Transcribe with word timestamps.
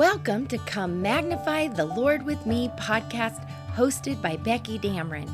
Welcome 0.00 0.46
to 0.46 0.56
Come 0.56 1.02
Magnify 1.02 1.68
the 1.68 1.84
Lord 1.84 2.24
with 2.24 2.46
Me 2.46 2.70
podcast 2.78 3.46
hosted 3.74 4.22
by 4.22 4.36
Becky 4.36 4.78
Dameron. 4.78 5.30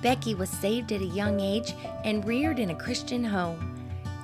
Becky 0.00 0.32
was 0.36 0.48
saved 0.48 0.92
at 0.92 1.00
a 1.00 1.06
young 1.06 1.40
age 1.40 1.74
and 2.04 2.24
reared 2.24 2.60
in 2.60 2.70
a 2.70 2.74
Christian 2.76 3.24
home. 3.24 3.76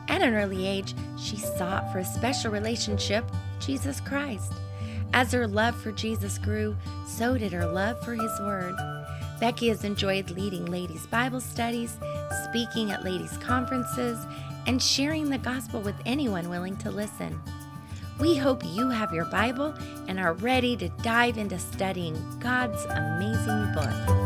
At 0.07 0.23
an 0.23 0.35
early 0.35 0.69
age, 0.69 0.95
she 1.19 1.37
sought 1.37 1.91
for 1.91 1.99
a 1.99 2.05
special 2.05 2.53
relationship, 2.53 3.25
Jesus 3.59 3.99
Christ. 3.99 4.53
As 5.15 5.33
her 5.33 5.49
love 5.49 5.75
for 5.75 5.91
Jesus 5.91 6.39
grew, 6.39 6.77
so 7.05 7.37
did 7.37 7.53
her 7.53 7.67
love 7.67 8.01
for 8.05 8.15
His 8.15 8.41
Word. 8.43 8.77
Becky 9.41 9.67
has 9.67 9.83
enjoyed 9.83 10.31
leading 10.31 10.67
ladies' 10.67 11.09
Bible 11.09 11.41
studies, 11.41 11.97
speaking 12.45 12.93
at 12.93 13.05
ladies' 13.05 13.37
conferences, 13.39 14.17
and 14.69 14.81
sharing 14.81 15.29
the 15.29 15.39
gospel 15.39 15.81
with 15.81 15.97
anyone 16.07 16.49
willing 16.49 16.77
to 16.77 16.91
listen. 16.93 17.37
We 18.19 18.37
hope 18.37 18.63
you 18.65 18.91
have 18.91 19.13
your 19.13 19.25
Bible 19.25 19.75
and 20.07 20.19
are 20.21 20.35
ready 20.35 20.77
to 20.77 20.89
dive 21.03 21.39
into 21.39 21.59
studying 21.59 22.17
God's 22.41 22.85
amazing 22.85 23.73
book. 23.73 24.23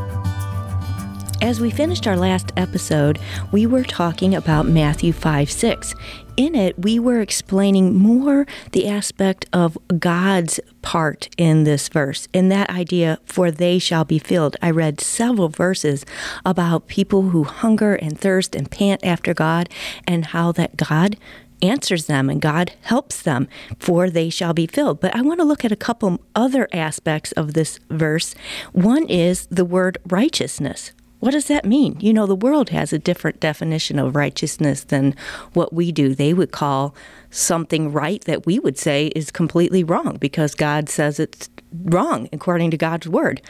As 1.43 1.61
we 1.61 1.71
finished 1.71 2.07
our 2.07 2.17
last 2.17 2.51
episode, 2.57 3.19
we 3.53 3.67
were 3.67 3.85
talking 3.85 4.35
about 4.35 4.67
Matthew 4.67 5.13
5 5.13 5.51
6. 5.51 5.95
In 6.37 6.55
it, 6.55 6.79
we 6.79 6.99
were 6.99 7.21
explaining 7.21 7.95
more 7.95 8.47
the 8.73 8.89
aspect 8.89 9.47
of 9.53 9.79
God's 9.99 10.61
part 10.83 11.29
in 11.39 11.65
this 11.65 11.89
verse, 11.89 12.27
in 12.33 12.49
that 12.49 12.71
idea, 12.71 13.19
for 13.25 13.51
they 13.51 13.79
shall 13.79 14.05
be 14.05 14.19
filled. 14.19 14.57
I 14.61 14.71
read 14.71 15.01
several 15.01 15.49
verses 15.49 16.05
about 16.45 16.89
people 16.89 17.31
who 17.31 17.45
hunger 17.45 17.95
and 17.95 18.19
thirst 18.19 18.57
and 18.57 18.71
pant 18.71 19.05
after 19.05 19.33
God, 19.33 19.69
and 20.07 20.27
how 20.27 20.53
that 20.53 20.77
God 20.77 21.17
answers 21.63 22.07
them 22.07 22.29
and 22.29 22.41
God 22.41 22.73
helps 22.83 23.23
them, 23.23 23.49
for 23.79 24.11
they 24.11 24.31
shall 24.31 24.55
be 24.55 24.67
filled. 24.67 25.01
But 25.01 25.15
I 25.15 25.23
want 25.23 25.41
to 25.41 25.45
look 25.45 25.65
at 25.65 25.73
a 25.73 25.77
couple 25.77 26.21
other 26.35 26.69
aspects 26.73 27.33
of 27.33 27.55
this 27.55 27.79
verse. 27.91 28.35
One 28.73 29.07
is 29.09 29.47
the 29.47 29.65
word 29.65 29.99
righteousness. 30.07 30.93
What 31.19 31.31
does 31.31 31.47
that 31.47 31.65
mean? 31.65 31.97
You 31.99 32.13
know, 32.13 32.27
the 32.27 32.37
world 32.37 32.71
has 32.71 32.93
a 32.93 32.99
different 32.99 33.41
definition 33.41 33.99
of 33.99 34.15
righteousness 34.15 34.85
than 34.85 35.15
what 35.55 35.73
we 35.73 35.91
do. 35.91 36.15
They 36.15 36.35
would 36.35 36.53
call 36.53 36.95
something 37.31 37.91
right 37.91 38.23
that 38.25 38.45
we 38.47 38.59
would 38.59 38.79
say 38.79 39.07
is 39.17 39.31
completely 39.31 39.83
wrong 39.83 40.19
because 40.21 40.55
God 40.55 40.89
says 40.89 41.19
it's 41.19 41.49
wrong 41.73 42.29
according 42.33 42.71
to 42.71 42.77
God's 42.77 43.09
word. 43.09 43.41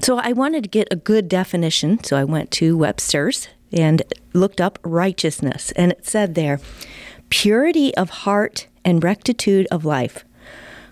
So 0.00 0.18
I 0.18 0.32
wanted 0.32 0.62
to 0.62 0.70
get 0.70 0.88
a 0.90 0.96
good 0.96 1.28
definition. 1.28 2.02
So 2.04 2.16
I 2.16 2.24
went 2.24 2.50
to 2.52 2.76
Webster's 2.76 3.48
and 3.72 4.02
looked 4.32 4.60
up 4.60 4.78
righteousness. 4.82 5.72
And 5.72 5.92
it 5.92 6.06
said 6.06 6.34
there, 6.34 6.60
purity 7.30 7.94
of 7.96 8.10
heart 8.10 8.66
and 8.84 9.02
rectitude 9.02 9.66
of 9.70 9.84
life, 9.84 10.24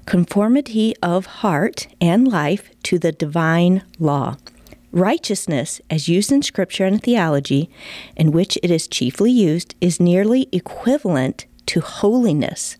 conformity 0.04 0.94
of 1.02 1.26
heart 1.26 1.88
and 2.00 2.28
life 2.28 2.70
to 2.82 2.98
the 2.98 3.12
divine 3.12 3.82
law. 3.98 4.36
Righteousness, 4.92 5.80
as 5.90 6.08
used 6.08 6.32
in 6.32 6.42
Scripture 6.42 6.86
and 6.86 7.02
theology, 7.02 7.68
in 8.16 8.32
which 8.32 8.56
it 8.62 8.70
is 8.70 8.88
chiefly 8.88 9.30
used, 9.30 9.74
is 9.80 10.00
nearly 10.00 10.48
equivalent 10.52 11.46
to 11.66 11.80
holiness, 11.80 12.76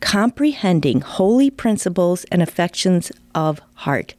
comprehending 0.00 1.00
holy 1.00 1.50
principles 1.50 2.24
and 2.32 2.40
affections 2.40 3.12
of 3.34 3.60
heart, 3.74 4.14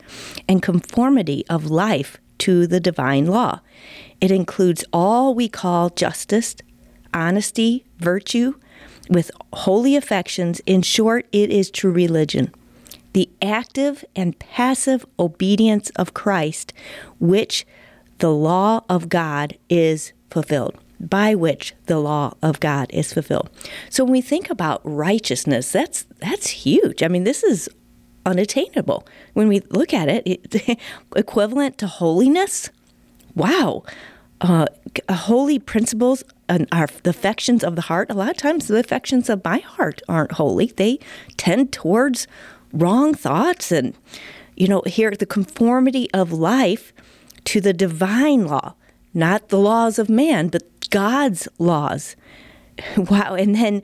and 0.47 0.61
conformity 0.61 1.43
of 1.49 1.71
life 1.71 2.17
to 2.39 2.67
the 2.67 2.79
divine 2.79 3.25
law. 3.25 3.61
It 4.19 4.29
includes 4.29 4.83
all 4.93 5.33
we 5.33 5.47
call 5.47 5.89
justice, 5.89 6.55
honesty, 7.13 7.85
virtue, 7.97 8.55
with 9.12 9.30
holy 9.54 9.95
affections. 9.95 10.62
In 10.66 10.81
short, 10.81 11.28
it 11.31 11.52
is 11.52 11.70
true 11.70 11.92
religion. 11.92 12.52
The 13.14 13.30
active 13.42 14.05
and 14.16 14.39
passive 14.39 15.05
obedience 15.20 15.89
of 15.92 16.14
Christ, 16.14 16.73
which 17.20 17.67
the 18.20 18.32
law 18.32 18.83
of 18.88 19.10
God 19.10 19.58
is 19.70 20.14
fulfilled, 20.30 20.77
by 21.00 21.36
which 21.36 21.73
the 21.88 22.00
law 22.00 22.33
of 22.42 22.61
God 22.61 22.88
is 22.92 23.11
fulfilled. 23.11 23.50
So 23.89 24.05
when 24.05 24.14
we 24.14 24.21
think 24.21 24.50
about 24.50 24.80
righteousness, 24.83 25.71
that's 25.71 26.04
that's 26.20 26.48
huge. 26.48 27.04
I 27.04 27.10
mean, 27.10 27.26
this 27.26 27.44
is 27.44 27.67
unattainable. 28.26 29.05
When 29.33 29.50
we 29.50 29.60
look 29.71 29.94
at 29.94 30.08
it, 30.08 30.23
it 30.26 30.80
equivalent 31.16 31.77
to 31.80 31.88
holiness. 31.88 32.70
Wow. 33.36 33.83
Uh, 34.39 34.66
holy 35.10 35.60
principles 35.60 36.23
our 36.72 36.88
the 37.04 37.10
affections 37.10 37.64
of 37.64 37.76
the 37.76 37.84
heart. 37.84 38.10
A 38.10 38.14
lot 38.14 38.32
of 38.32 38.38
times, 38.38 38.67
the 38.67 38.80
affections 38.80 39.30
of 39.30 39.44
my 39.44 39.60
heart 39.60 40.02
aren't 40.08 40.34
holy. 40.34 40.67
They 40.67 41.00
tend 41.38 41.72
towards 41.72 42.28
wrong 42.73 43.14
thoughts, 43.14 43.72
and 43.72 43.95
you 44.56 44.67
know, 44.67 44.82
here 44.86 45.12
the 45.12 45.26
conformity 45.26 46.12
of 46.14 46.32
life 46.32 46.94
to 47.45 47.62
the 47.62 47.73
divine 47.73 48.45
law, 48.45 48.76
not 49.14 49.50
the 49.50 49.60
laws 49.60 49.98
of 49.98 50.10
man, 50.10 50.50
but 50.50 50.64
God's 50.89 51.48
laws. 51.58 52.16
Wow! 52.98 53.36
And 53.36 53.54
then 53.54 53.83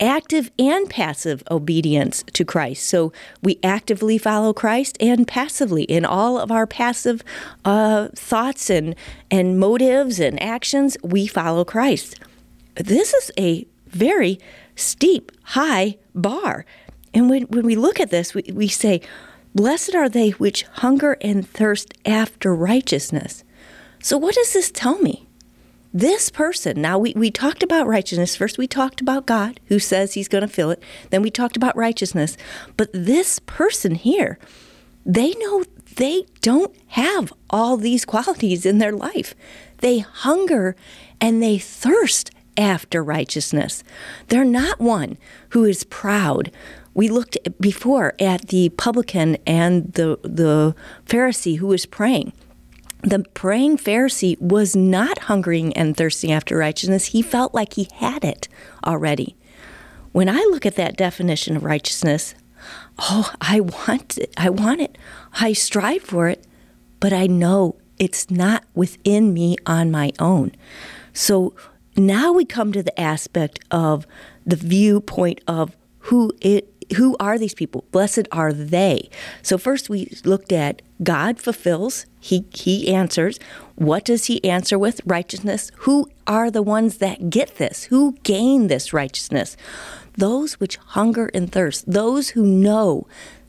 active 0.00 0.50
and 0.58 0.88
passive 0.88 1.42
obedience 1.50 2.24
to 2.32 2.44
Christ. 2.44 2.86
So 2.86 3.12
we 3.42 3.58
actively 3.62 4.18
follow 4.18 4.52
Christ 4.52 4.96
and 5.00 5.28
passively 5.28 5.84
in 5.84 6.04
all 6.04 6.38
of 6.38 6.50
our 6.50 6.66
passive 6.66 7.22
uh, 7.64 8.08
thoughts 8.14 8.70
and, 8.70 8.94
and 9.30 9.58
motives 9.58 10.18
and 10.18 10.42
actions, 10.42 10.96
we 11.02 11.26
follow 11.26 11.64
Christ. 11.64 12.18
This 12.76 13.12
is 13.12 13.30
a 13.38 13.66
very 13.88 14.38
steep, 14.74 15.32
high 15.42 15.96
bar. 16.14 16.64
And 17.12 17.28
when, 17.28 17.42
when 17.44 17.66
we 17.66 17.76
look 17.76 18.00
at 18.00 18.10
this, 18.10 18.34
we, 18.34 18.44
we 18.52 18.68
say, 18.68 19.00
Blessed 19.54 19.96
are 19.96 20.08
they 20.08 20.30
which 20.30 20.62
hunger 20.62 21.16
and 21.20 21.48
thirst 21.48 21.92
after 22.06 22.54
righteousness. 22.54 23.42
So, 24.00 24.16
what 24.16 24.36
does 24.36 24.52
this 24.52 24.70
tell 24.70 24.98
me? 24.98 25.28
This 25.92 26.30
person, 26.30 26.80
now 26.80 26.98
we, 26.98 27.12
we 27.14 27.30
talked 27.30 27.62
about 27.62 27.86
righteousness. 27.86 28.36
First, 28.36 28.58
we 28.58 28.68
talked 28.68 29.00
about 29.00 29.26
God 29.26 29.58
who 29.66 29.78
says 29.78 30.14
he's 30.14 30.28
going 30.28 30.42
to 30.42 30.48
fill 30.48 30.70
it. 30.70 30.82
Then 31.10 31.22
we 31.22 31.30
talked 31.30 31.56
about 31.56 31.76
righteousness. 31.76 32.36
But 32.76 32.90
this 32.92 33.40
person 33.40 33.96
here, 33.96 34.38
they 35.04 35.32
know 35.32 35.64
they 35.96 36.26
don't 36.40 36.74
have 36.88 37.32
all 37.48 37.76
these 37.76 38.04
qualities 38.04 38.64
in 38.64 38.78
their 38.78 38.92
life. 38.92 39.34
They 39.78 39.98
hunger 39.98 40.76
and 41.20 41.42
they 41.42 41.58
thirst 41.58 42.30
after 42.56 43.02
righteousness. 43.02 43.82
They're 44.28 44.44
not 44.44 44.80
one 44.80 45.18
who 45.50 45.64
is 45.64 45.84
proud. 45.84 46.52
We 46.94 47.08
looked 47.08 47.36
before 47.60 48.14
at 48.20 48.48
the 48.48 48.68
publican 48.70 49.38
and 49.46 49.92
the, 49.94 50.18
the 50.22 50.74
Pharisee 51.06 51.58
who 51.58 51.66
was 51.66 51.86
praying 51.86 52.32
the 53.02 53.24
praying 53.34 53.78
Pharisee 53.78 54.40
was 54.40 54.76
not 54.76 55.20
hungering 55.20 55.72
and 55.74 55.96
thirsting 55.96 56.32
after 56.32 56.56
righteousness. 56.56 57.06
He 57.06 57.22
felt 57.22 57.54
like 57.54 57.74
he 57.74 57.88
had 57.94 58.24
it 58.24 58.48
already. 58.86 59.36
When 60.12 60.28
I 60.28 60.46
look 60.50 60.66
at 60.66 60.76
that 60.76 60.96
definition 60.96 61.56
of 61.56 61.64
righteousness, 61.64 62.34
oh, 62.98 63.32
I 63.40 63.60
want 63.60 64.18
it. 64.18 64.32
I 64.36 64.50
want 64.50 64.80
it. 64.80 64.98
I 65.40 65.52
strive 65.52 66.02
for 66.02 66.28
it, 66.28 66.44
but 66.98 67.12
I 67.12 67.26
know 67.26 67.76
it's 67.98 68.30
not 68.30 68.64
within 68.74 69.32
me 69.32 69.56
on 69.66 69.90
my 69.90 70.12
own. 70.18 70.52
So 71.12 71.54
now 71.96 72.32
we 72.32 72.44
come 72.44 72.72
to 72.72 72.82
the 72.82 72.98
aspect 73.00 73.60
of 73.70 74.06
the 74.44 74.56
viewpoint 74.56 75.40
of 75.46 75.76
who 76.04 76.32
it 76.40 76.66
who 76.96 77.16
are 77.20 77.38
these 77.38 77.54
people? 77.54 77.84
Blessed 77.92 78.26
are 78.32 78.52
they. 78.52 79.10
So 79.42 79.58
first 79.58 79.88
we 79.88 80.12
looked 80.24 80.50
at 80.50 80.82
God 81.02 81.38
fulfills, 81.38 82.06
he 82.18 82.44
he 82.52 82.92
answers. 82.92 83.38
What 83.76 84.04
does 84.04 84.26
he 84.26 84.44
answer 84.44 84.78
with? 84.78 85.00
Righteousness. 85.06 85.70
Who 85.78 86.08
are 86.26 86.50
the 86.50 86.62
ones 86.62 86.98
that 86.98 87.30
get 87.30 87.56
this? 87.56 87.84
Who 87.84 88.12
gain 88.22 88.66
this 88.66 88.92
righteousness? 88.92 89.56
Those 90.16 90.54
which 90.54 90.76
hunger 90.76 91.30
and 91.32 91.50
thirst, 91.50 91.90
those 91.90 92.30
who 92.30 92.44
know 92.44 93.06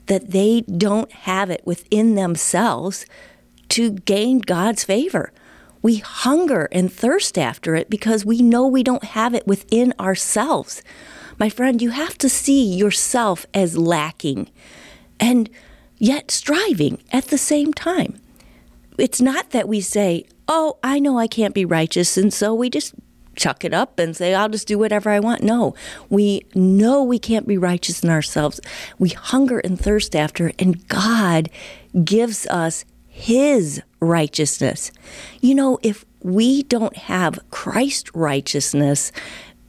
that 0.08 0.32
they 0.32 0.62
don't 0.62 1.12
have 1.12 1.50
it 1.50 1.62
within 1.66 2.16
themselves 2.16 3.06
to 3.70 3.92
gain 3.92 4.40
God's 4.40 4.84
favor. 4.84 5.32
We 5.82 5.98
hunger 5.98 6.70
and 6.72 6.92
thirst 6.92 7.38
after 7.38 7.76
it 7.76 7.90
because 7.90 8.26
we 8.26 8.42
know 8.42 8.68
we 8.68 8.84
don't 8.84 9.04
have 9.04 9.34
it 9.34 9.48
within 9.48 9.94
ourselves. 10.00 10.84
My 11.40 11.50
friend, 11.50 11.82
you 11.82 11.90
have 11.90 12.18
to 12.20 12.30
see 12.30 12.64
yourself 12.64 13.46
as 13.54 13.78
lacking 13.78 14.50
and 15.20 15.50
yet 16.02 16.32
striving 16.32 17.00
at 17.14 17.26
the 17.26 17.38
same 17.38 17.74
time. 17.74 18.20
It's 18.98 19.22
not 19.22 19.52
that 19.52 19.68
we 19.68 19.82
say, 19.82 20.26
Oh, 20.48 20.80
I 20.84 21.00
know 21.00 21.18
I 21.18 21.28
can't 21.28 21.54
be 21.54 21.64
righteous, 21.64 22.18
and 22.18 22.34
so 22.34 22.54
we 22.54 22.70
just 22.70 22.94
chuck 23.36 23.64
it 23.64 23.74
up 23.74 23.98
and 24.00 24.18
say, 24.18 24.34
I'll 24.34 24.50
just 24.50 24.68
do 24.68 24.78
whatever 24.78 25.10
I 25.10 25.22
want. 25.22 25.44
No, 25.44 25.74
we 26.10 26.42
know 26.54 27.02
we 27.02 27.18
can't 27.18 27.48
be 27.48 27.58
righteous 27.58 28.04
in 28.04 28.10
ourselves. 28.10 28.60
We 29.00 29.10
hunger 29.10 29.60
and 29.60 29.80
thirst 29.80 30.14
after 30.14 30.52
and 30.60 30.86
God 30.90 31.50
gives 32.04 32.46
us 32.48 32.84
His 33.08 33.82
righteousness. 34.02 34.92
You 35.40 35.56
know, 35.56 35.80
if 35.84 36.04
we 36.22 36.64
don't 36.64 36.98
have 36.98 37.40
Christ 37.52 38.10
righteousness, 38.14 39.14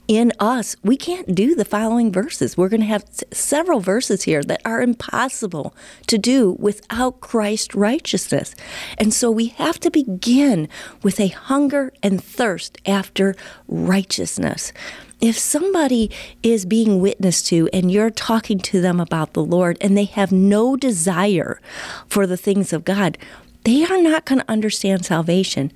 in 0.08 0.32
us, 0.38 0.76
we 0.82 0.96
can't 0.96 1.34
do 1.34 1.54
the 1.54 1.64
following 1.64 2.10
verses. 2.12 2.56
We're 2.56 2.69
going 2.69 2.81
to 2.81 2.87
have 2.87 3.04
several 3.32 3.81
verses 3.81 4.25
here 4.25 4.43
that 4.43 4.60
are 4.64 4.82
impossible 4.82 5.75
to 6.08 6.19
do 6.19 6.56
without 6.58 7.20
Christ's 7.20 7.75
righteousness. 7.75 8.54
And 8.99 9.14
so 9.14 9.31
we 9.31 9.46
have 9.46 9.78
to 9.81 9.90
begin 9.90 10.69
with 11.02 11.20
a 11.20 11.28
hunger 11.28 11.93
and 12.02 12.22
thirst 12.22 12.78
after 12.84 13.34
righteousness. 13.69 14.72
If 15.20 15.38
somebody 15.38 16.10
is 16.43 16.66
being 16.66 17.00
witnessed 17.00 17.46
to 17.46 17.69
and 17.72 17.93
you're 17.93 18.10
talking 18.10 18.58
to 18.58 18.81
them 18.81 18.99
about 18.99 19.34
the 19.34 19.44
Lord 19.44 19.78
and 19.81 19.96
they 19.96 20.04
have 20.06 20.32
no 20.32 20.76
desire 20.76 21.60
for 22.08 22.26
the 22.26 22.37
things 22.37 22.72
of 22.72 22.84
God, 22.84 23.16
they 23.64 23.84
are 23.84 24.02
not 24.02 24.25
going 24.25 24.40
to 24.40 24.50
understand 24.50 25.04
salvation 25.04 25.72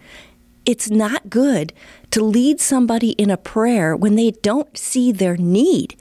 it's 0.67 0.91
not 0.91 1.31
good 1.31 1.73
to 2.11 2.23
lead 2.23 2.61
somebody 2.61 3.11
in 3.11 3.31
a 3.31 3.37
prayer 3.37 3.97
when 3.97 4.17
they 4.17 4.33
don't 4.33 4.77
see 4.77 5.13
their 5.13 5.37
need. 5.37 5.97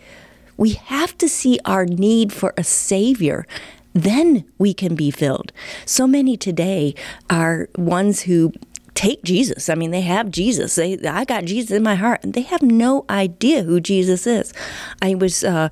We 0.58 0.72
have 0.72 1.18
to 1.20 1.30
see 1.30 1.60
our 1.66 1.86
need 1.86 2.34
for 2.34 2.54
a 2.58 2.64
Savior. 2.64 3.46
Then 3.94 4.44
we 4.58 4.74
can 4.74 4.96
be 4.96 5.12
filled. 5.12 5.52
So 5.86 6.08
many 6.08 6.36
today 6.36 6.96
are 7.30 7.70
ones 7.78 8.22
who 8.22 8.52
take 8.96 9.24
Jesus. 9.24 9.70
I 9.70 9.76
mean, 9.76 9.92
they 9.92 10.02
have 10.02 10.32
Jesus. 10.32 10.76
They, 10.76 10.98
I 11.00 11.26
got 11.26 11.46
Jesus 11.46 11.72
in 11.72 11.84
my 11.84 11.96
heart, 11.96 12.24
and 12.24 12.34
they 12.34 12.42
have 12.42 12.62
no 12.62 13.06
idea 13.10 13.64
who 13.64 13.80
Jesus 13.80 14.26
is. 14.26 14.54
I 15.02 15.16
was 15.16 15.44
uh, 15.44 15.70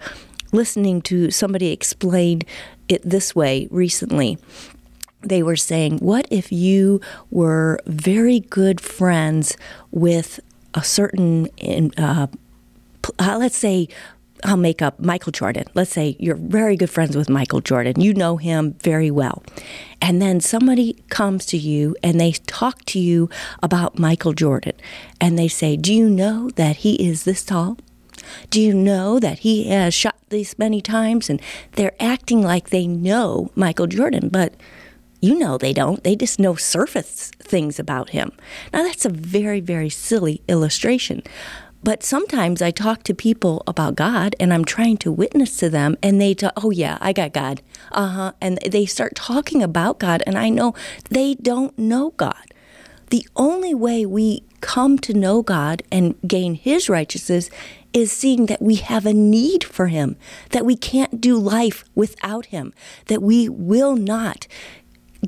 listening 0.51 1.01
to 1.03 1.31
somebody 1.31 1.71
explain 1.71 2.41
it 2.87 3.01
this 3.03 3.33
way 3.33 3.67
recently 3.71 4.37
they 5.23 5.43
were 5.43 5.55
saying, 5.55 5.99
What 5.99 6.27
if 6.29 6.51
you 6.51 7.01
were 7.31 7.79
very 7.85 8.39
good 8.39 8.81
friends 8.81 9.57
with 9.91 10.39
a 10.73 10.83
certain, 10.83 11.49
uh, 11.97 12.27
uh, 13.19 13.37
let's 13.37 13.57
say, 13.57 13.87
I'll 14.45 14.57
make 14.57 14.81
up 14.81 14.99
Michael 14.99 15.31
Jordan. 15.31 15.65
Let's 15.73 15.91
say 15.91 16.17
you're 16.19 16.35
very 16.35 16.75
good 16.75 16.89
friends 16.89 17.15
with 17.15 17.29
Michael 17.29 17.61
Jordan. 17.61 18.01
You 18.01 18.13
know 18.13 18.37
him 18.37 18.73
very 18.81 19.09
well. 19.09 19.41
And 20.01 20.21
then 20.21 20.41
somebody 20.41 20.97
comes 21.09 21.45
to 21.47 21.57
you 21.57 21.95
and 22.03 22.19
they 22.19 22.33
talk 22.33 22.83
to 22.85 22.99
you 22.99 23.29
about 23.61 23.97
Michael 23.97 24.33
Jordan. 24.33 24.73
And 25.21 25.39
they 25.39 25.47
say, 25.47 25.77
Do 25.77 25.93
you 25.93 26.09
know 26.09 26.49
that 26.55 26.77
he 26.77 26.95
is 26.95 27.23
this 27.23 27.43
tall? 27.43 27.77
Do 28.49 28.61
you 28.61 28.73
know 28.73 29.19
that 29.19 29.39
he 29.39 29.69
has 29.69 29.93
shot 29.93 30.15
this 30.29 30.57
many 30.59 30.81
times? 30.81 31.29
And 31.29 31.41
they're 31.73 31.95
acting 31.99 32.41
like 32.41 32.69
they 32.69 32.87
know 32.87 33.51
Michael 33.55 33.87
Jordan, 33.87 34.29
but 34.29 34.53
you 35.23 35.39
know 35.39 35.57
they 35.57 35.71
don't. 35.71 36.03
They 36.03 36.17
just 36.17 36.37
know 36.37 36.55
surface 36.55 37.31
things 37.39 37.79
about 37.79 38.09
him. 38.09 38.33
Now, 38.73 38.83
that's 38.83 39.05
a 39.05 39.09
very, 39.09 39.61
very 39.61 39.89
silly 39.89 40.41
illustration. 40.49 41.23
But 41.81 42.03
sometimes 42.03 42.61
I 42.61 42.71
talk 42.71 43.03
to 43.03 43.13
people 43.13 43.63
about 43.65 43.95
God 43.95 44.35
and 44.37 44.53
I'm 44.53 44.65
trying 44.65 44.97
to 44.97 45.13
witness 45.13 45.55
to 45.57 45.69
them, 45.69 45.95
and 46.03 46.19
they 46.19 46.33
talk, 46.33 46.51
oh, 46.57 46.71
yeah, 46.71 46.97
I 46.99 47.13
got 47.13 47.31
God. 47.31 47.61
Uh 47.93 48.07
huh. 48.07 48.31
And 48.41 48.59
they 48.69 48.85
start 48.85 49.15
talking 49.15 49.63
about 49.63 49.97
God, 49.97 50.23
and 50.27 50.37
I 50.37 50.49
know 50.49 50.75
they 51.09 51.35
don't 51.35 51.77
know 51.79 52.11
God. 52.11 52.53
The 53.09 53.25
only 53.37 53.73
way 53.73 54.05
we 54.05 54.43
come 54.59 54.97
to 54.99 55.13
know 55.13 55.41
God 55.41 55.83
and 55.89 56.15
gain 56.27 56.55
His 56.55 56.89
righteousness 56.89 57.49
is 57.93 58.11
seeing 58.11 58.47
that 58.47 58.61
we 58.61 58.75
have 58.75 59.05
a 59.05 59.13
need 59.13 59.63
for 59.63 59.87
Him, 59.87 60.17
that 60.49 60.65
we 60.65 60.75
can't 60.75 61.21
do 61.21 61.37
life 61.37 61.85
without 61.95 62.47
Him, 62.47 62.73
that 63.05 63.21
we 63.21 63.47
will 63.47 63.95
not 63.95 64.47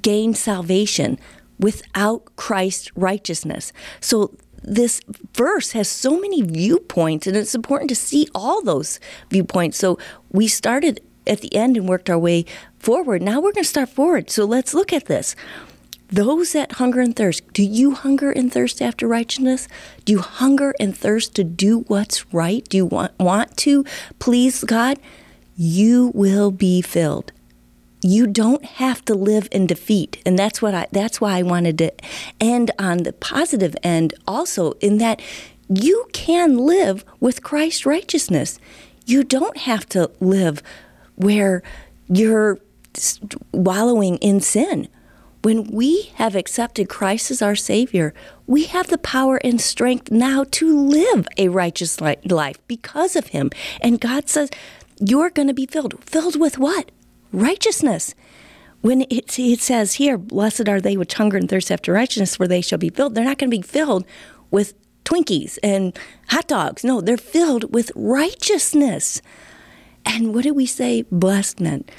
gain 0.01 0.33
salvation 0.33 1.19
without 1.59 2.35
Christ's 2.35 2.91
righteousness. 2.95 3.71
So 3.99 4.35
this 4.61 5.01
verse 5.33 5.71
has 5.73 5.87
so 5.87 6.19
many 6.19 6.41
viewpoints, 6.41 7.27
and 7.27 7.37
it's 7.37 7.55
important 7.55 7.89
to 7.89 7.95
see 7.95 8.27
all 8.33 8.61
those 8.61 8.99
viewpoints. 9.29 9.77
So 9.77 9.97
we 10.31 10.47
started 10.47 11.01
at 11.27 11.41
the 11.41 11.53
end 11.55 11.77
and 11.77 11.87
worked 11.87 12.09
our 12.09 12.19
way 12.19 12.45
forward. 12.79 13.21
Now 13.21 13.35
we're 13.35 13.51
going 13.51 13.63
to 13.63 13.69
start 13.69 13.89
forward. 13.89 14.29
So 14.29 14.45
let's 14.45 14.73
look 14.73 14.91
at 14.91 15.05
this. 15.05 15.35
Those 16.07 16.53
that 16.53 16.73
hunger 16.73 17.01
and 17.01 17.15
thirst, 17.15 17.51
do 17.51 17.63
you 17.63 17.91
hunger 17.91 18.31
and 18.31 18.53
thirst 18.53 18.81
after 18.81 19.07
righteousness? 19.07 19.67
Do 20.03 20.13
you 20.13 20.19
hunger 20.19 20.75
and 20.79 20.95
thirst 20.95 21.33
to 21.35 21.43
do 21.43 21.79
what's 21.87 22.31
right? 22.31 22.63
Do 22.69 22.77
you 22.77 22.85
want, 22.85 23.17
want 23.19 23.57
to 23.57 23.83
please 24.19 24.63
God? 24.63 24.99
You 25.57 26.11
will 26.13 26.51
be 26.51 26.81
filled 26.81 27.31
you 28.01 28.27
don't 28.27 28.63
have 28.65 29.03
to 29.05 29.15
live 29.15 29.47
in 29.51 29.65
defeat 29.65 30.21
and 30.25 30.37
that's 30.37 30.61
what 30.61 30.73
I 30.73 30.87
that's 30.91 31.19
why 31.19 31.37
I 31.37 31.43
wanted 31.43 31.77
to 31.79 31.93
end 32.39 32.71
on 32.77 32.99
the 32.99 33.13
positive 33.13 33.75
end 33.83 34.13
also 34.27 34.73
in 34.73 34.97
that 34.99 35.21
you 35.67 36.07
can 36.13 36.57
live 36.57 37.03
with 37.19 37.43
Christ's 37.43 37.85
righteousness. 37.85 38.59
You 39.05 39.23
don't 39.23 39.57
have 39.57 39.87
to 39.89 40.11
live 40.19 40.61
where 41.15 41.63
you're 42.07 42.59
wallowing 43.51 44.17
in 44.17 44.41
sin. 44.41 44.87
When 45.41 45.65
we 45.65 46.11
have 46.15 46.35
accepted 46.35 46.89
Christ 46.89 47.29
as 47.29 47.41
our 47.41 47.55
Savior, 47.55 48.13
we 48.47 48.65
have 48.65 48.87
the 48.87 48.97
power 48.97 49.37
and 49.43 49.61
strength 49.61 50.09
now 50.09 50.43
to 50.51 50.75
live 50.75 51.27
a 51.37 51.49
righteous 51.49 52.01
life 52.01 52.57
because 52.67 53.15
of 53.15 53.27
Him. 53.27 53.51
And 53.79 54.01
God 54.01 54.27
says, 54.27 54.49
You're 54.99 55.29
going 55.29 55.47
to 55.47 55.53
be 55.53 55.67
filled. 55.67 56.03
Filled 56.03 56.39
with 56.39 56.57
what? 56.57 56.89
Righteousness. 57.35 58.15
When 58.81 59.01
it, 59.03 59.39
it 59.39 59.59
says 59.59 59.93
here, 59.95 60.17
blessed 60.17 60.69
are 60.69 60.79
they 60.79 60.95
which 60.95 61.15
hunger 61.15 61.37
and 61.37 61.49
thirst 61.49 61.71
after 61.71 61.93
righteousness, 61.93 62.35
for 62.35 62.47
they 62.47 62.61
shall 62.61 62.77
be 62.77 62.89
filled, 62.89 63.15
they're 63.15 63.23
not 63.23 63.37
going 63.37 63.49
to 63.49 63.57
be 63.57 63.63
filled 63.63 64.05
with 64.51 64.73
Twinkies 65.05 65.57
and 65.63 65.97
hot 66.29 66.47
dogs. 66.47 66.83
No, 66.83 67.01
they're 67.01 67.17
filled 67.17 67.73
with 67.73 67.91
righteousness. 67.95 69.21
And 70.05 70.33
what 70.33 70.43
do 70.43 70.53
we 70.53 70.65
say? 70.65 71.03
Blessed 71.11 71.59
meant 71.59 71.91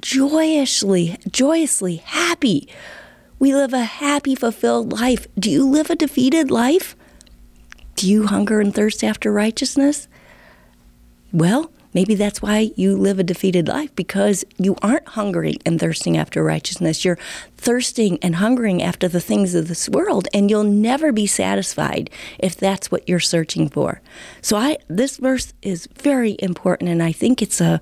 joyously, 0.00 1.18
joyously 1.30 1.96
happy. 1.96 2.68
We 3.38 3.54
live 3.54 3.72
a 3.72 3.84
happy, 3.84 4.34
fulfilled 4.34 4.92
life. 4.92 5.26
Do 5.38 5.50
you 5.50 5.66
live 5.68 5.90
a 5.90 5.96
defeated 5.96 6.50
life? 6.50 6.96
Do 7.96 8.08
you 8.08 8.26
hunger 8.26 8.60
and 8.60 8.74
thirst 8.74 9.02
after 9.04 9.32
righteousness? 9.32 10.08
Well, 11.32 11.70
Maybe 11.92 12.14
that's 12.14 12.40
why 12.40 12.70
you 12.76 12.96
live 12.96 13.18
a 13.18 13.24
defeated 13.24 13.66
life 13.66 13.94
because 13.96 14.44
you 14.58 14.76
aren't 14.82 15.08
hungering 15.08 15.56
and 15.66 15.80
thirsting 15.80 16.16
after 16.16 16.42
righteousness. 16.44 17.04
You're 17.04 17.18
thirsting 17.56 18.18
and 18.22 18.36
hungering 18.36 18.82
after 18.82 19.08
the 19.08 19.20
things 19.20 19.54
of 19.54 19.68
this 19.68 19.88
world, 19.88 20.28
and 20.32 20.48
you'll 20.48 20.64
never 20.64 21.12
be 21.12 21.26
satisfied 21.26 22.08
if 22.38 22.56
that's 22.56 22.90
what 22.90 23.08
you're 23.08 23.18
searching 23.20 23.68
for. 23.68 24.00
So, 24.40 24.56
I 24.56 24.78
this 24.88 25.16
verse 25.16 25.52
is 25.62 25.88
very 25.96 26.36
important, 26.38 26.90
and 26.90 27.02
I 27.02 27.12
think 27.12 27.42
it's 27.42 27.60
a 27.60 27.80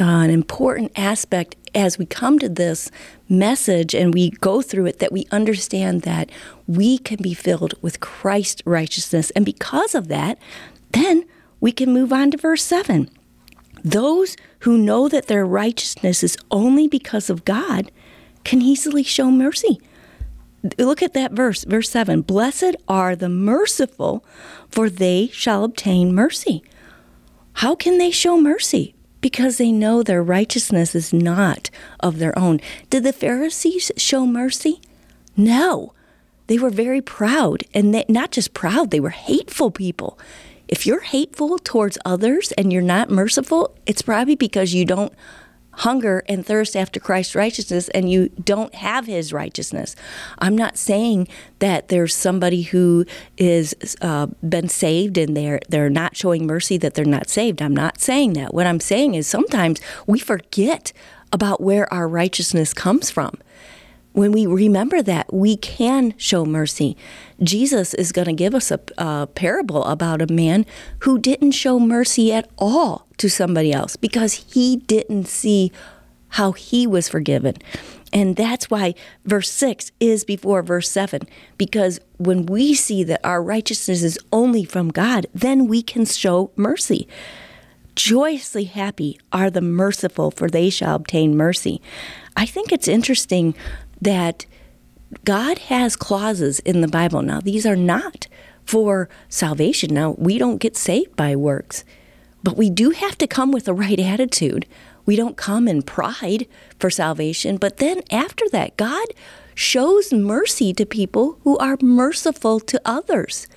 uh, 0.00 0.04
an 0.04 0.30
important 0.30 0.92
aspect 0.96 1.56
as 1.74 1.98
we 1.98 2.06
come 2.06 2.38
to 2.38 2.48
this 2.48 2.90
message 3.28 3.94
and 3.94 4.14
we 4.14 4.30
go 4.30 4.62
through 4.62 4.86
it 4.86 4.98
that 4.98 5.12
we 5.12 5.26
understand 5.30 6.02
that 6.02 6.30
we 6.66 6.98
can 6.98 7.18
be 7.20 7.34
filled 7.34 7.74
with 7.82 8.00
Christ's 8.00 8.62
righteousness, 8.64 9.30
and 9.32 9.44
because 9.44 9.94
of 9.94 10.08
that, 10.08 10.38
then 10.92 11.24
we 11.60 11.72
can 11.72 11.92
move 11.92 12.12
on 12.12 12.30
to 12.30 12.36
verse 12.36 12.62
seven. 12.64 13.10
Those 13.84 14.36
who 14.60 14.76
know 14.76 15.08
that 15.08 15.26
their 15.26 15.46
righteousness 15.46 16.22
is 16.22 16.36
only 16.50 16.86
because 16.86 17.30
of 17.30 17.44
God 17.44 17.90
can 18.44 18.60
easily 18.62 19.02
show 19.02 19.30
mercy. 19.30 19.80
Look 20.78 21.02
at 21.02 21.14
that 21.14 21.32
verse, 21.32 21.64
verse 21.64 21.88
7 21.88 22.22
Blessed 22.22 22.76
are 22.86 23.16
the 23.16 23.28
merciful, 23.28 24.24
for 24.68 24.90
they 24.90 25.28
shall 25.28 25.64
obtain 25.64 26.14
mercy. 26.14 26.62
How 27.54 27.74
can 27.74 27.98
they 27.98 28.10
show 28.10 28.40
mercy? 28.40 28.94
Because 29.20 29.58
they 29.58 29.72
know 29.72 30.02
their 30.02 30.22
righteousness 30.22 30.94
is 30.94 31.12
not 31.12 31.70
of 32.00 32.18
their 32.18 32.38
own. 32.38 32.60
Did 32.88 33.04
the 33.04 33.12
Pharisees 33.12 33.90
show 33.96 34.26
mercy? 34.26 34.80
No. 35.36 35.92
They 36.46 36.58
were 36.58 36.70
very 36.70 37.00
proud, 37.00 37.62
and 37.72 37.94
they, 37.94 38.04
not 38.08 38.32
just 38.32 38.54
proud, 38.54 38.90
they 38.90 39.00
were 39.00 39.10
hateful 39.10 39.70
people. 39.70 40.18
If 40.70 40.86
you're 40.86 41.00
hateful 41.00 41.58
towards 41.58 41.98
others 42.04 42.52
and 42.52 42.72
you're 42.72 42.80
not 42.80 43.10
merciful, 43.10 43.76
it's 43.86 44.02
probably 44.02 44.36
because 44.36 44.72
you 44.72 44.84
don't 44.84 45.12
hunger 45.72 46.22
and 46.28 46.46
thirst 46.46 46.76
after 46.76 47.00
Christ's 47.00 47.34
righteousness 47.34 47.88
and 47.88 48.08
you 48.08 48.28
don't 48.42 48.72
have 48.76 49.06
his 49.06 49.32
righteousness. 49.32 49.96
I'm 50.38 50.56
not 50.56 50.76
saying 50.76 51.26
that 51.58 51.88
there's 51.88 52.14
somebody 52.14 52.62
who 52.62 53.04
is 53.36 53.74
uh, 54.00 54.28
been 54.48 54.68
saved 54.68 55.18
and 55.18 55.36
they're 55.36 55.60
they're 55.68 55.90
not 55.90 56.16
showing 56.16 56.46
mercy 56.46 56.76
that 56.78 56.94
they're 56.94 57.04
not 57.04 57.28
saved. 57.28 57.60
I'm 57.60 57.74
not 57.74 58.00
saying 58.00 58.34
that. 58.34 58.54
What 58.54 58.68
I'm 58.68 58.80
saying 58.80 59.14
is 59.14 59.26
sometimes 59.26 59.80
we 60.06 60.20
forget 60.20 60.92
about 61.32 61.60
where 61.60 61.92
our 61.92 62.06
righteousness 62.06 62.72
comes 62.72 63.10
from 63.10 63.36
when 64.12 64.32
we 64.32 64.46
remember 64.46 65.02
that, 65.02 65.32
we 65.32 65.56
can 65.56 66.14
show 66.16 66.44
mercy. 66.44 66.96
Jesus 67.42 67.94
is 67.94 68.12
going 68.12 68.26
to 68.26 68.32
give 68.32 68.54
us 68.54 68.70
a, 68.70 68.80
a, 68.98 69.28
parable 69.28 69.84
about 69.84 70.20
a 70.20 70.32
man 70.32 70.66
who 71.00 71.18
didn't 71.18 71.52
show 71.52 71.78
mercy 71.78 72.32
at 72.32 72.50
all 72.58 73.06
to 73.18 73.28
somebody 73.28 73.72
else 73.72 73.96
because 73.96 74.46
he 74.52 74.76
didn't 74.76 75.26
see 75.26 75.70
how 76.30 76.52
he 76.52 76.86
was 76.86 77.08
forgiven. 77.08 77.56
And 78.12 78.34
that's 78.34 78.68
why 78.68 78.94
verse 79.24 79.50
6 79.50 79.92
is 80.00 80.24
before 80.24 80.62
verse 80.62 80.90
7, 80.90 81.22
because 81.56 82.00
when 82.18 82.46
we 82.46 82.74
see 82.74 83.04
that 83.04 83.20
our 83.24 83.42
righteousness 83.42 84.02
is 84.02 84.18
only 84.32 84.64
from 84.64 84.88
God, 84.88 85.26
then 85.32 85.68
we 85.68 85.82
can 85.82 86.04
show 86.04 86.50
mercy. 86.56 87.06
Joyously 87.94 88.64
happy 88.64 89.18
are 89.32 89.50
the 89.50 89.60
merciful, 89.60 90.30
for 90.30 90.48
they 90.48 90.70
shall 90.70 90.96
obtain 90.96 91.36
mercy. 91.36 91.80
I 92.36 92.46
think 92.46 92.72
it's 92.72 92.88
interesting 92.88 93.54
that 94.00 94.46
God 95.24 95.58
has 95.58 95.96
clauses 95.96 96.60
in 96.60 96.80
the 96.80 96.88
Bible. 96.88 97.22
Now, 97.22 97.40
these 97.40 97.66
are 97.66 97.76
not 97.76 98.26
for 98.64 99.08
salvation. 99.28 99.92
Now, 99.94 100.12
we 100.12 100.38
don't 100.38 100.58
get 100.58 100.76
saved 100.76 101.16
by 101.16 101.34
works, 101.34 101.84
but 102.42 102.56
we 102.56 102.70
do 102.70 102.90
have 102.90 103.18
to 103.18 103.26
come 103.26 103.50
with 103.50 103.64
the 103.64 103.74
right 103.74 103.98
attitude. 103.98 104.66
We 105.06 105.16
don't 105.16 105.36
come 105.36 105.66
in 105.66 105.82
pride 105.82 106.46
for 106.78 106.90
salvation. 106.90 107.56
But 107.56 107.78
then 107.78 108.02
after 108.10 108.48
that, 108.50 108.76
God 108.76 109.08
shows 109.54 110.12
mercy 110.12 110.72
to 110.74 110.86
people 110.86 111.38
who 111.42 111.58
are 111.58 111.76
merciful 111.82 112.60
to 112.60 112.80
others. 112.84 113.48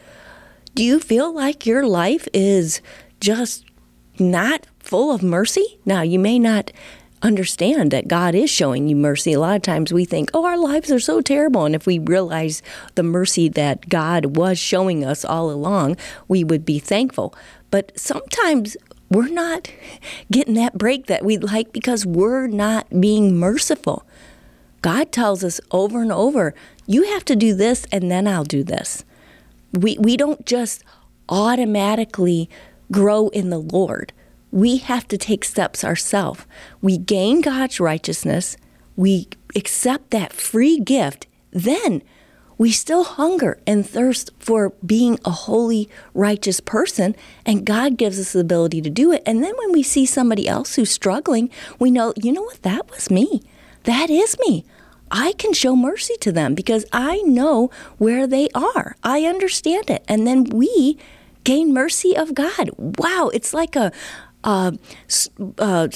Do 0.74 0.84
you 0.84 1.00
feel 1.00 1.32
like 1.32 1.66
your 1.66 1.86
life 1.86 2.28
is 2.34 2.82
just 3.20 3.66
not 4.20 4.66
full 4.80 5.12
of 5.12 5.22
mercy? 5.22 5.80
Now, 5.86 6.02
you 6.02 6.18
may 6.18 6.40
not 6.40 6.72
understand 7.24 7.90
that 7.92 8.10
God 8.10 8.36
is 8.36 8.50
showing 8.50 8.88
you 8.88 8.96
mercy. 8.96 9.34
A 9.34 9.40
lot 9.40 9.56
of 9.56 9.62
times 9.62 9.94
we 9.94 10.06
think, 10.06 10.30
oh, 10.34 10.46
our 10.46 10.58
lives 10.58 10.92
are 10.92 11.00
so 11.00 11.22
terrible. 11.22 11.66
And 11.66 11.74
if 11.74 11.88
we 11.88 11.98
realize 11.98 12.62
the 12.96 13.04
mercy 13.04 13.48
that 13.50 13.88
God 13.90 14.36
was 14.36 14.60
showing 14.60 15.04
us 15.06 15.24
all 15.24 15.50
along, 15.50 15.98
we 16.28 16.44
would 16.44 16.66
be 16.66 16.80
thankful. 16.80 17.34
But 17.72 17.98
sometimes 17.98 18.76
we're 19.10 19.30
not 19.30 19.72
getting 20.30 20.56
that 20.56 20.78
break 20.78 21.08
that 21.08 21.24
we'd 21.24 21.44
like 21.44 21.72
because 21.72 22.06
we're 22.06 22.48
not 22.48 22.90
being 23.00 23.38
merciful. 23.40 24.06
God 24.82 25.14
tells 25.14 25.44
us 25.44 25.62
over 25.72 26.02
and 26.02 26.12
over, 26.12 26.54
you 26.86 27.04
have 27.04 27.24
to 27.26 27.36
do 27.38 27.56
this 27.56 27.86
and 27.92 28.12
then 28.12 28.28
I'll 28.28 28.44
do 28.44 28.64
this. 28.64 29.06
We, 29.72 29.98
we 29.98 30.18
don't 30.18 30.46
just 30.46 30.84
automatically 31.30 32.50
grow 32.92 33.30
in 33.30 33.50
the 33.50 33.60
Lord 33.60 34.12
we 34.54 34.78
have 34.78 35.08
to 35.08 35.18
take 35.18 35.44
steps 35.44 35.84
ourselves. 35.84 36.46
We 36.80 37.00
gain 37.00 37.42
God's 37.42 37.80
righteousness, 37.80 38.56
we 38.96 39.28
accept 39.56 40.12
that 40.12 40.32
free 40.32 40.80
gift, 40.80 41.26
then 41.50 42.04
we 42.60 42.72
still 42.72 43.04
hunger 43.04 43.60
and 43.66 43.84
thirst 43.88 44.30
for 44.38 44.74
being 44.86 45.18
a 45.26 45.32
holy, 45.32 45.90
righteous 46.14 46.60
person, 46.60 47.16
and 47.48 47.66
God 47.66 47.98
gives 47.98 48.20
us 48.20 48.34
the 48.34 48.42
ability 48.42 48.80
to 48.84 48.92
do 48.92 49.12
it. 49.12 49.24
And 49.26 49.44
then 49.44 49.56
when 49.58 49.72
we 49.72 49.82
see 49.82 50.06
somebody 50.06 50.48
else 50.48 50.76
who's 50.76 50.92
struggling, 50.92 51.50
we 51.80 51.90
know, 51.90 52.14
you 52.16 52.32
know 52.32 52.44
what, 52.44 52.62
that 52.62 52.92
was 52.92 53.10
me. 53.10 53.42
That 53.86 54.12
is 54.12 54.38
me. 54.46 54.66
I 55.10 55.34
can 55.34 55.54
show 55.54 55.76
mercy 55.76 56.16
to 56.22 56.32
them 56.32 56.54
because 56.54 56.86
I 56.94 57.24
know 57.24 57.72
where 57.98 58.28
they 58.28 58.50
are. 58.54 58.96
I 59.04 59.24
understand 59.26 59.90
it. 59.90 60.06
And 60.08 60.28
then 60.28 60.44
we 60.44 61.00
gain 61.44 61.74
mercy 61.74 62.16
of 62.16 62.36
God. 62.36 62.70
Wow, 62.78 63.30
it's 63.34 63.54
like 63.54 63.76
a, 63.76 63.92
uh, 64.44 64.72
uh, 65.58 65.88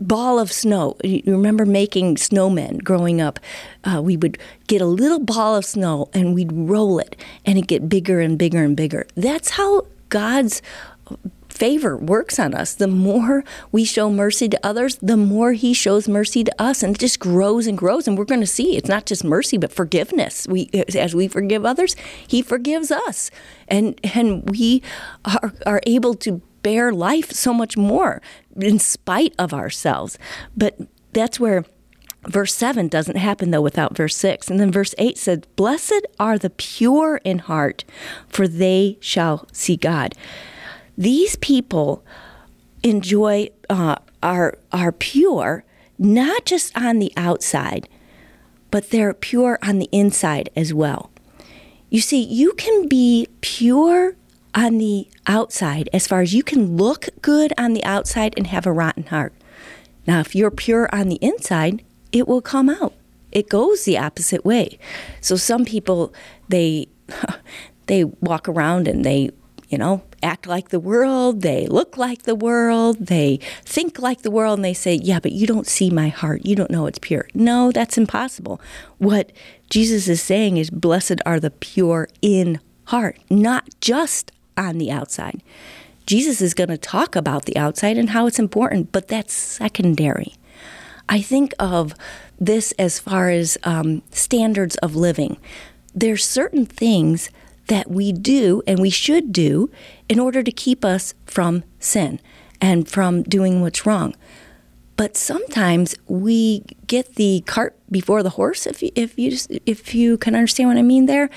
ball 0.00 0.38
of 0.38 0.52
snow. 0.52 0.96
You 1.02 1.22
remember 1.26 1.64
making 1.64 2.16
snowmen 2.16 2.82
growing 2.82 3.20
up? 3.20 3.38
Uh, 3.84 4.00
we 4.02 4.16
would 4.16 4.38
get 4.66 4.80
a 4.80 4.86
little 4.86 5.20
ball 5.20 5.56
of 5.56 5.64
snow 5.64 6.08
and 6.12 6.34
we'd 6.34 6.52
roll 6.52 6.98
it, 6.98 7.16
and 7.44 7.58
it 7.58 7.66
get 7.66 7.88
bigger 7.88 8.20
and 8.20 8.38
bigger 8.38 8.62
and 8.62 8.76
bigger. 8.76 9.06
That's 9.14 9.50
how 9.50 9.86
God's 10.08 10.62
favor 11.48 11.96
works 11.96 12.38
on 12.38 12.52
us. 12.52 12.74
The 12.74 12.88
more 12.88 13.44
we 13.70 13.84
show 13.84 14.10
mercy 14.10 14.48
to 14.48 14.66
others, 14.66 14.96
the 14.96 15.16
more 15.16 15.52
He 15.52 15.72
shows 15.72 16.08
mercy 16.08 16.42
to 16.44 16.62
us, 16.62 16.82
and 16.82 16.96
it 16.96 16.98
just 16.98 17.20
grows 17.20 17.66
and 17.66 17.78
grows. 17.78 18.08
And 18.08 18.18
we're 18.18 18.24
going 18.24 18.40
to 18.40 18.46
see 18.46 18.76
it's 18.76 18.88
not 18.88 19.06
just 19.06 19.24
mercy, 19.24 19.56
but 19.56 19.72
forgiveness. 19.72 20.46
We, 20.48 20.68
as 20.94 21.14
we 21.14 21.28
forgive 21.28 21.64
others, 21.64 21.94
He 22.26 22.42
forgives 22.42 22.90
us, 22.90 23.30
and 23.68 23.98
and 24.14 24.48
we 24.50 24.82
are 25.24 25.54
are 25.64 25.80
able 25.86 26.14
to 26.14 26.42
bear 26.64 26.90
life 26.90 27.30
so 27.30 27.54
much 27.54 27.76
more 27.76 28.20
in 28.56 28.80
spite 28.80 29.34
of 29.38 29.54
ourselves. 29.54 30.18
But 30.56 30.76
that's 31.12 31.38
where 31.38 31.64
verse 32.26 32.54
7 32.54 32.88
doesn't 32.88 33.16
happen 33.16 33.50
though 33.50 33.60
without 33.60 33.94
verse 33.94 34.16
6 34.16 34.48
and 34.50 34.58
then 34.58 34.72
verse 34.72 34.94
8 34.96 35.18
said 35.18 35.46
blessed 35.56 36.06
are 36.18 36.38
the 36.38 36.48
pure 36.48 37.20
in 37.22 37.38
heart 37.40 37.84
for 38.28 38.48
they 38.48 38.96
shall 38.98 39.46
see 39.52 39.76
god. 39.76 40.14
These 40.96 41.36
people 41.36 42.02
enjoy 42.82 43.50
uh, 43.68 43.96
are 44.22 44.58
are 44.72 44.92
pure 44.92 45.64
not 45.98 46.46
just 46.46 46.76
on 46.76 46.98
the 46.98 47.12
outside 47.16 47.88
but 48.70 48.90
they're 48.90 49.14
pure 49.14 49.58
on 49.62 49.78
the 49.78 49.88
inside 49.92 50.48
as 50.56 50.72
well. 50.72 51.10
You 51.90 52.00
see 52.00 52.22
you 52.22 52.54
can 52.54 52.88
be 52.88 53.28
pure 53.42 54.16
on 54.54 54.78
the 54.78 55.08
outside 55.26 55.88
as 55.92 56.06
far 56.06 56.20
as 56.20 56.34
you 56.34 56.42
can 56.42 56.76
look 56.76 57.08
good 57.22 57.52
on 57.58 57.72
the 57.72 57.84
outside 57.84 58.34
and 58.36 58.46
have 58.48 58.66
a 58.66 58.72
rotten 58.72 59.04
heart. 59.04 59.32
Now, 60.06 60.20
if 60.20 60.34
you're 60.34 60.50
pure 60.50 60.88
on 60.92 61.08
the 61.08 61.18
inside, 61.22 61.82
it 62.12 62.28
will 62.28 62.42
come 62.42 62.68
out. 62.68 62.94
It 63.32 63.48
goes 63.48 63.84
the 63.84 63.98
opposite 63.98 64.44
way. 64.44 64.78
So 65.20 65.36
some 65.36 65.64
people 65.64 66.14
they 66.48 66.88
they 67.86 68.04
walk 68.04 68.48
around 68.48 68.86
and 68.86 69.04
they, 69.04 69.30
you 69.68 69.76
know, 69.76 70.02
act 70.22 70.46
like 70.46 70.68
the 70.68 70.80
world, 70.80 71.42
they 71.42 71.66
look 71.66 71.96
like 71.96 72.22
the 72.22 72.34
world, 72.34 72.96
they 72.98 73.38
think 73.64 73.98
like 73.98 74.22
the 74.22 74.30
world 74.30 74.58
and 74.58 74.64
they 74.64 74.74
say, 74.74 74.94
"Yeah, 74.94 75.20
but 75.20 75.32
you 75.32 75.46
don't 75.46 75.66
see 75.66 75.90
my 75.90 76.08
heart. 76.08 76.46
You 76.46 76.54
don't 76.54 76.70
know 76.70 76.86
it's 76.86 76.98
pure." 76.98 77.28
No, 77.34 77.72
that's 77.72 77.98
impossible. 77.98 78.60
What 78.98 79.32
Jesus 79.68 80.08
is 80.08 80.22
saying 80.22 80.56
is 80.56 80.70
blessed 80.70 81.20
are 81.26 81.40
the 81.40 81.50
pure 81.50 82.08
in 82.22 82.60
heart, 82.84 83.18
not 83.28 83.68
just 83.80 84.30
on 84.56 84.78
the 84.78 84.90
outside. 84.90 85.42
Jesus 86.06 86.40
is 86.40 86.54
going 86.54 86.68
to 86.68 86.76
talk 86.76 87.16
about 87.16 87.46
the 87.46 87.56
outside 87.56 87.96
and 87.96 88.10
how 88.10 88.26
it's 88.26 88.38
important, 88.38 88.92
but 88.92 89.08
that's 89.08 89.32
secondary. 89.32 90.34
I 91.08 91.20
think 91.20 91.54
of 91.58 91.94
this 92.38 92.72
as 92.72 92.98
far 92.98 93.30
as 93.30 93.56
um, 93.64 94.02
standards 94.10 94.76
of 94.76 94.96
living. 94.96 95.38
There's 95.94 96.24
certain 96.24 96.66
things 96.66 97.30
that 97.68 97.90
we 97.90 98.12
do 98.12 98.62
and 98.66 98.78
we 98.78 98.90
should 98.90 99.32
do 99.32 99.70
in 100.08 100.18
order 100.18 100.42
to 100.42 100.52
keep 100.52 100.84
us 100.84 101.14
from 101.24 101.64
sin 101.78 102.20
and 102.60 102.88
from 102.88 103.22
doing 103.22 103.60
what's 103.60 103.86
wrong. 103.86 104.14
But 104.96 105.16
sometimes 105.16 105.94
we 106.06 106.64
get 106.86 107.16
the 107.16 107.42
cart 107.46 107.76
before 107.90 108.22
the 108.22 108.30
horse. 108.30 108.66
If 108.66 108.82
you, 108.82 108.90
if 108.94 109.18
you 109.18 109.36
if 109.66 109.94
you 109.94 110.16
can 110.16 110.34
understand 110.34 110.68
what 110.68 110.78
I 110.78 110.82
mean 110.82 111.06
there, 111.06 111.30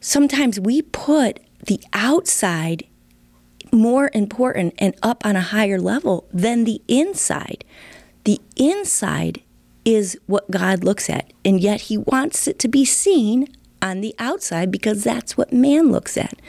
sometimes 0.00 0.60
we 0.60 0.82
put 0.82 1.40
the 1.66 1.80
outside 1.92 2.86
more 3.72 4.10
important 4.14 4.74
and 4.78 4.94
up 5.02 5.24
on 5.24 5.36
a 5.36 5.40
higher 5.40 5.80
level 5.80 6.26
than 6.32 6.64
the 6.64 6.80
inside. 6.88 7.64
The 8.24 8.40
inside 8.56 9.42
is 9.84 10.18
what 10.26 10.50
God 10.50 10.82
looks 10.82 11.08
at, 11.08 11.32
and 11.44 11.60
yet 11.60 11.82
He 11.82 11.98
wants 11.98 12.48
it 12.48 12.58
to 12.60 12.68
be 12.68 12.84
seen 12.84 13.48
on 13.82 14.00
the 14.00 14.14
outside 14.18 14.70
because 14.70 15.04
that's 15.04 15.36
what 15.36 15.52
man 15.52 15.92
looks 15.92 16.16
at. 16.16 16.40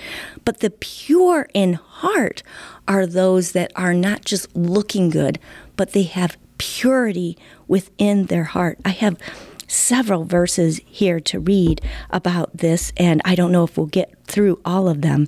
But 0.45 0.59
the 0.59 0.71
pure 0.71 1.47
in 1.53 1.73
heart 1.73 2.41
are 2.87 3.05
those 3.05 3.51
that 3.51 3.71
are 3.75 3.93
not 3.93 4.25
just 4.25 4.55
looking 4.55 5.09
good, 5.09 5.39
but 5.75 5.91
they 5.91 6.03
have 6.03 6.37
purity 6.57 7.37
within 7.67 8.25
their 8.25 8.45
heart. 8.45 8.79
I 8.85 8.89
have 8.89 9.17
several 9.67 10.23
verses 10.23 10.81
here 10.85 11.19
to 11.19 11.39
read 11.39 11.81
about 12.09 12.57
this, 12.57 12.91
and 12.97 13.21
I 13.25 13.35
don't 13.35 13.51
know 13.51 13.63
if 13.63 13.77
we'll 13.77 13.87
get 13.87 14.15
through 14.25 14.59
all 14.65 14.87
of 14.87 15.01
them. 15.01 15.27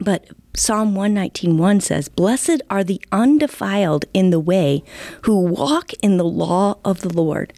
But 0.00 0.28
Psalm 0.54 0.94
119.1 0.94 1.80
says, 1.82 2.08
Blessed 2.08 2.60
are 2.68 2.84
the 2.84 3.00
undefiled 3.10 4.04
in 4.12 4.30
the 4.30 4.40
way 4.40 4.82
who 5.22 5.40
walk 5.40 5.92
in 6.02 6.16
the 6.16 6.24
law 6.24 6.78
of 6.84 7.00
the 7.00 7.12
Lord. 7.12 7.52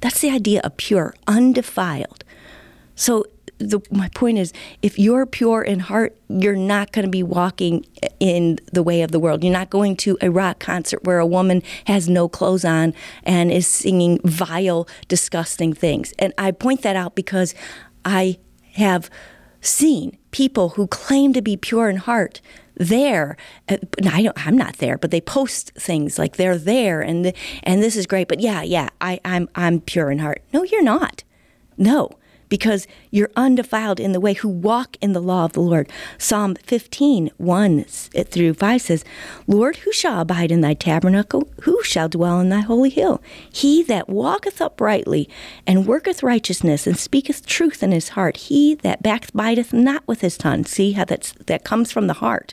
That's 0.00 0.20
the 0.20 0.30
idea 0.30 0.60
of 0.62 0.76
pure, 0.76 1.14
undefiled. 1.26 2.24
So 2.94 3.24
the, 3.60 3.80
my 3.90 4.08
point 4.14 4.38
is, 4.38 4.52
if 4.82 4.98
you're 4.98 5.26
pure 5.26 5.62
in 5.62 5.80
heart, 5.80 6.16
you're 6.28 6.56
not 6.56 6.92
going 6.92 7.04
to 7.04 7.10
be 7.10 7.22
walking 7.22 7.86
in 8.18 8.58
the 8.72 8.82
way 8.82 9.02
of 9.02 9.10
the 9.10 9.20
world. 9.20 9.44
You're 9.44 9.52
not 9.52 9.70
going 9.70 9.96
to 9.98 10.16
a 10.20 10.30
rock 10.30 10.58
concert 10.58 11.04
where 11.04 11.18
a 11.18 11.26
woman 11.26 11.62
has 11.86 12.08
no 12.08 12.28
clothes 12.28 12.64
on 12.64 12.94
and 13.22 13.52
is 13.52 13.66
singing 13.66 14.18
vile, 14.24 14.88
disgusting 15.08 15.72
things. 15.74 16.14
And 16.18 16.32
I 16.38 16.52
point 16.52 16.82
that 16.82 16.96
out 16.96 17.14
because 17.14 17.54
I 18.04 18.38
have 18.72 19.10
seen 19.60 20.16
people 20.30 20.70
who 20.70 20.86
claim 20.86 21.32
to 21.34 21.42
be 21.42 21.56
pure 21.56 21.90
in 21.90 21.96
heart 21.96 22.40
there. 22.76 23.36
Uh, 23.68 23.76
I 24.10 24.22
don't, 24.22 24.46
I'm 24.46 24.56
not 24.56 24.78
there, 24.78 24.96
but 24.96 25.10
they 25.10 25.20
post 25.20 25.72
things 25.74 26.18
like 26.18 26.36
they're 26.36 26.56
there, 26.56 27.02
and 27.02 27.32
and 27.62 27.82
this 27.82 27.94
is 27.94 28.06
great. 28.06 28.26
But 28.26 28.40
yeah, 28.40 28.62
yeah, 28.62 28.88
I, 29.02 29.20
I'm 29.22 29.50
I'm 29.54 29.80
pure 29.82 30.10
in 30.10 30.18
heart. 30.18 30.42
No, 30.52 30.62
you're 30.62 30.82
not. 30.82 31.22
No, 31.76 32.10
because 32.50 32.86
you're 33.10 33.30
undefiled 33.34 33.98
in 33.98 34.12
the 34.12 34.20
way, 34.20 34.34
who 34.34 34.48
walk 34.48 34.98
in 35.00 35.14
the 35.14 35.22
law 35.22 35.46
of 35.46 35.54
the 35.54 35.60
Lord. 35.60 35.88
Psalm 36.18 36.56
15, 36.56 37.30
1 37.38 37.84
through 37.84 38.52
5 38.52 38.82
says, 38.82 39.04
Lord, 39.46 39.76
who 39.76 39.92
shall 39.92 40.20
abide 40.20 40.50
in 40.50 40.60
thy 40.60 40.74
tabernacle? 40.74 41.48
Who 41.62 41.82
shall 41.82 42.10
dwell 42.10 42.40
in 42.40 42.50
thy 42.50 42.60
holy 42.60 42.90
hill? 42.90 43.22
He 43.50 43.82
that 43.84 44.10
walketh 44.10 44.60
uprightly 44.60 45.30
and 45.66 45.86
worketh 45.86 46.22
righteousness 46.22 46.86
and 46.86 46.98
speaketh 46.98 47.46
truth 47.46 47.82
in 47.82 47.92
his 47.92 48.10
heart, 48.10 48.36
he 48.36 48.74
that 48.74 49.02
backbiteth 49.02 49.72
not 49.72 50.06
with 50.06 50.20
his 50.20 50.36
tongue. 50.36 50.66
See 50.66 50.92
how 50.92 51.06
that's, 51.06 51.32
that 51.46 51.64
comes 51.64 51.90
from 51.90 52.08
the 52.08 52.14
heart 52.14 52.52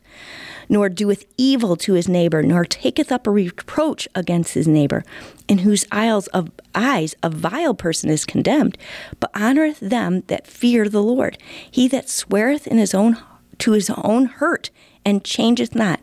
nor 0.70 0.90
doeth 0.90 1.26
evil 1.38 1.76
to 1.78 1.94
his 1.94 2.08
neighbor, 2.08 2.44
nor 2.44 2.66
taketh 2.66 3.12
up 3.12 3.28
a 3.28 3.32
reproach 3.32 4.08
against 4.16 4.54
his 4.54 4.68
neighbor, 4.68 5.04
in 5.48 5.60
whose 5.60 5.86
eyes 5.92 6.28
of 6.28 6.52
eyes 6.76 7.16
a 7.24 7.30
vile 7.30 7.74
person 7.74 8.10
is 8.10 8.26
condemned, 8.26 8.78
but 9.20 9.34
honoreth 9.34 9.80
them 9.88 10.24
that 10.28 10.48
fear 10.48 10.88
the 10.90 11.04
Lord. 11.04 11.38
He 11.70 11.88
that 11.88 12.10
sweareth 12.10 12.68
in 12.68 12.78
his 12.78 12.94
own 12.94 13.18
to 13.60 13.72
his 13.72 13.90
own 13.90 14.26
hurt 14.26 14.70
and 15.06 15.24
changeth 15.24 15.74
not. 15.74 16.00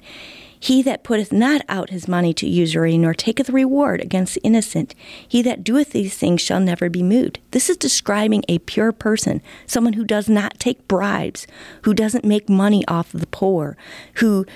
He 0.59 0.81
that 0.83 1.05
putteth 1.05 1.31
not 1.31 1.61
out 1.69 1.91
his 1.91 2.09
money 2.09 2.33
to 2.35 2.49
usury, 2.49 2.97
nor 2.97 3.13
taketh 3.13 3.51
reward 3.51 4.01
against 4.01 4.33
the 4.33 4.41
innocent, 4.41 4.95
he 5.29 5.43
that 5.43 5.63
doeth 5.63 5.91
these 5.91 6.17
things 6.17 6.41
shall 6.41 6.59
never 6.59 6.89
be 6.89 7.03
moved. 7.03 7.39
This 7.51 7.69
is 7.69 7.77
describing 7.77 8.45
a 8.49 8.61
pure 8.61 8.91
person, 8.91 9.43
someone 9.67 9.93
who 9.93 10.07
does 10.07 10.27
not 10.27 10.59
take 10.59 10.89
bribes, 10.89 11.47
who 11.83 11.93
doesn't 11.93 12.25
make 12.25 12.49
money 12.49 12.83
off 12.89 13.13
of 13.13 13.21
the 13.21 13.27
poor, 13.27 13.77
who 14.15 14.47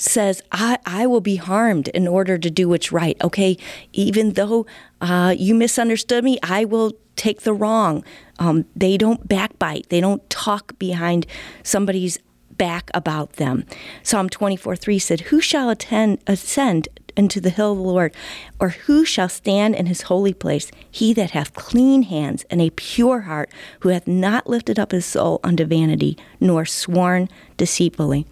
says, 0.00 0.42
I, 0.52 0.78
I 0.86 1.06
will 1.06 1.20
be 1.20 1.36
harmed 1.36 1.88
in 1.88 2.06
order 2.06 2.38
to 2.38 2.50
do 2.50 2.68
what's 2.68 2.92
right. 2.92 3.16
Okay, 3.22 3.56
even 3.92 4.34
though 4.34 4.66
uh, 5.00 5.34
you 5.36 5.54
misunderstood 5.54 6.24
me, 6.24 6.38
I 6.42 6.64
will 6.64 6.92
take 7.16 7.42
the 7.42 7.52
wrong. 7.52 8.04
Um, 8.38 8.64
they 8.76 8.96
don't 8.96 9.28
backbite, 9.28 9.88
they 9.88 10.00
don't 10.00 10.28
talk 10.30 10.78
behind 10.78 11.26
somebody's 11.62 12.18
back 12.58 12.90
about 12.92 13.34
them. 13.34 13.64
Psalm 14.02 14.28
24 14.28 14.76
3 14.76 14.98
said, 14.98 15.20
Who 15.22 15.40
shall 15.40 15.70
attend, 15.70 16.18
ascend 16.26 16.88
into 17.16 17.40
the 17.40 17.50
hill 17.50 17.72
of 17.72 17.78
the 17.78 17.84
Lord, 17.84 18.14
or 18.60 18.70
who 18.70 19.04
shall 19.04 19.28
stand 19.28 19.74
in 19.74 19.86
his 19.86 20.02
holy 20.02 20.34
place? 20.34 20.70
He 20.90 21.12
that 21.14 21.32
hath 21.32 21.54
clean 21.54 22.02
hands 22.02 22.44
and 22.50 22.60
a 22.60 22.70
pure 22.70 23.22
heart, 23.22 23.50
who 23.80 23.88
hath 23.88 24.06
not 24.06 24.48
lifted 24.48 24.78
up 24.78 24.92
his 24.92 25.06
soul 25.06 25.40
unto 25.42 25.64
vanity, 25.64 26.16
nor 26.40 26.64
sworn 26.64 27.28
deceitfully. 27.56 28.26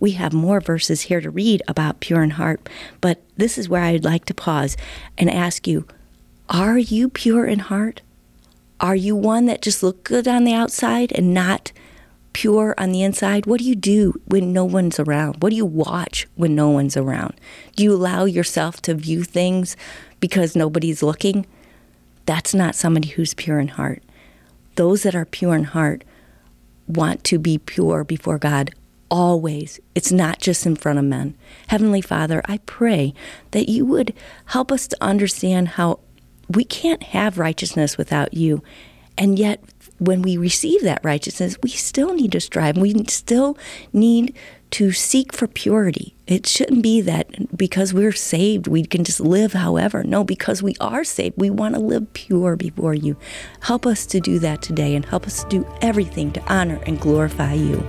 We 0.00 0.12
have 0.12 0.32
more 0.32 0.60
verses 0.60 1.02
here 1.02 1.20
to 1.20 1.30
read 1.30 1.62
about 1.68 2.00
pure 2.00 2.22
in 2.22 2.30
heart, 2.30 2.68
but 3.00 3.22
this 3.36 3.58
is 3.58 3.68
where 3.68 3.82
I'd 3.82 4.04
like 4.04 4.24
to 4.26 4.34
pause 4.34 4.76
and 5.16 5.30
ask 5.30 5.66
you 5.66 5.86
Are 6.48 6.78
you 6.78 7.08
pure 7.08 7.46
in 7.46 7.60
heart? 7.60 8.02
Are 8.80 8.96
you 8.96 9.16
one 9.16 9.46
that 9.46 9.62
just 9.62 9.82
look 9.82 10.04
good 10.04 10.28
on 10.28 10.44
the 10.44 10.52
outside 10.52 11.10
and 11.12 11.32
not 11.32 11.72
pure 12.34 12.74
on 12.76 12.92
the 12.92 13.02
inside? 13.02 13.46
What 13.46 13.60
do 13.60 13.64
you 13.64 13.74
do 13.74 14.20
when 14.26 14.52
no 14.52 14.64
one's 14.64 15.00
around? 15.00 15.36
What 15.42 15.50
do 15.50 15.56
you 15.56 15.64
watch 15.64 16.26
when 16.34 16.54
no 16.54 16.68
one's 16.68 16.96
around? 16.96 17.34
Do 17.74 17.82
you 17.82 17.94
allow 17.94 18.26
yourself 18.26 18.82
to 18.82 18.94
view 18.94 19.24
things 19.24 19.76
because 20.20 20.54
nobody's 20.54 21.02
looking? 21.02 21.46
That's 22.26 22.52
not 22.52 22.74
somebody 22.74 23.08
who's 23.08 23.32
pure 23.32 23.58
in 23.58 23.68
heart. 23.68 24.02
Those 24.74 25.04
that 25.04 25.14
are 25.14 25.24
pure 25.24 25.54
in 25.54 25.64
heart 25.64 26.04
want 26.86 27.24
to 27.24 27.38
be 27.38 27.56
pure 27.56 28.04
before 28.04 28.38
God 28.38 28.74
always. 29.10 29.80
It's 29.94 30.12
not 30.12 30.38
just 30.40 30.66
in 30.66 30.76
front 30.76 30.98
of 30.98 31.04
men. 31.04 31.36
Heavenly 31.68 32.00
Father, 32.00 32.42
I 32.46 32.58
pray 32.58 33.14
that 33.52 33.68
you 33.68 33.84
would 33.86 34.14
help 34.46 34.70
us 34.72 34.86
to 34.88 34.96
understand 35.00 35.68
how 35.68 36.00
we 36.48 36.64
can't 36.64 37.02
have 37.02 37.38
righteousness 37.38 37.98
without 37.98 38.34
you. 38.34 38.62
And 39.18 39.38
yet, 39.38 39.60
when 39.98 40.22
we 40.22 40.36
receive 40.36 40.82
that 40.82 41.00
righteousness, 41.02 41.56
we 41.62 41.70
still 41.70 42.14
need 42.14 42.32
to 42.32 42.40
strive. 42.40 42.76
We 42.76 43.04
still 43.06 43.56
need 43.92 44.36
to 44.72 44.92
seek 44.92 45.32
for 45.32 45.46
purity. 45.46 46.14
It 46.26 46.46
shouldn't 46.46 46.82
be 46.82 47.00
that 47.02 47.56
because 47.56 47.94
we're 47.94 48.12
saved, 48.12 48.66
we 48.66 48.84
can 48.84 49.04
just 49.04 49.20
live 49.20 49.52
however. 49.52 50.02
No, 50.02 50.24
because 50.24 50.62
we 50.62 50.74
are 50.80 51.04
saved, 51.04 51.34
we 51.38 51.50
want 51.50 51.76
to 51.76 51.80
live 51.80 52.12
pure 52.12 52.56
before 52.56 52.94
you. 52.94 53.16
Help 53.60 53.86
us 53.86 54.04
to 54.06 54.20
do 54.20 54.38
that 54.40 54.62
today 54.62 54.94
and 54.94 55.04
help 55.04 55.26
us 55.26 55.44
do 55.44 55.66
everything 55.80 56.32
to 56.32 56.42
honor 56.52 56.80
and 56.84 57.00
glorify 57.00 57.54
you. 57.54 57.86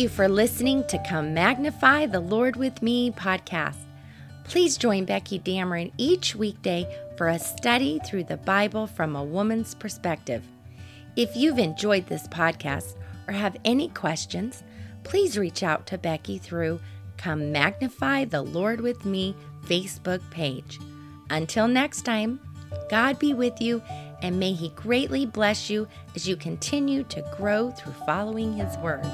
You 0.00 0.08
for 0.08 0.28
listening 0.28 0.82
to 0.86 0.98
Come 1.06 1.34
Magnify 1.34 2.06
the 2.06 2.20
Lord 2.20 2.56
with 2.56 2.80
Me 2.80 3.10
podcast. 3.10 3.76
Please 4.44 4.78
join 4.78 5.04
Becky 5.04 5.38
Dameron 5.38 5.92
each 5.98 6.34
weekday 6.34 6.86
for 7.18 7.28
a 7.28 7.38
study 7.38 8.00
through 8.06 8.24
the 8.24 8.38
Bible 8.38 8.86
from 8.86 9.14
a 9.14 9.22
woman's 9.22 9.74
perspective. 9.74 10.42
If 11.16 11.36
you've 11.36 11.58
enjoyed 11.58 12.06
this 12.06 12.26
podcast 12.28 12.96
or 13.28 13.34
have 13.34 13.58
any 13.66 13.88
questions, 13.90 14.62
please 15.04 15.36
reach 15.36 15.62
out 15.62 15.86
to 15.88 15.98
Becky 15.98 16.38
through 16.38 16.80
Come 17.18 17.52
Magnify 17.52 18.24
the 18.24 18.40
Lord 18.40 18.80
with 18.80 19.04
Me 19.04 19.36
Facebook 19.66 20.22
page. 20.30 20.80
Until 21.28 21.68
next 21.68 22.06
time, 22.06 22.40
God 22.88 23.18
be 23.18 23.34
with 23.34 23.60
you 23.60 23.82
and 24.22 24.40
may 24.40 24.54
He 24.54 24.70
greatly 24.70 25.26
bless 25.26 25.68
you 25.68 25.86
as 26.14 26.26
you 26.26 26.36
continue 26.36 27.02
to 27.04 27.20
grow 27.36 27.70
through 27.70 27.92
following 28.06 28.54
His 28.54 28.78
Word. 28.78 29.04